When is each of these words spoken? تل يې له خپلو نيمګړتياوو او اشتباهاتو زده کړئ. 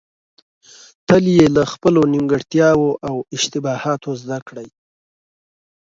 تل 1.07 1.23
يې 1.35 1.45
له 1.55 1.63
خپلو 1.71 2.01
نيمګړتياوو 2.13 2.89
او 3.07 3.15
اشتباهاتو 3.35 4.11
زده 4.21 4.37
کړئ. 4.47 4.67